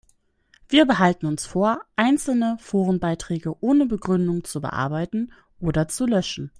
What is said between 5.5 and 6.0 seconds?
oder